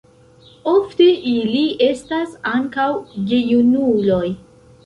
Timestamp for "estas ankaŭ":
1.89-2.89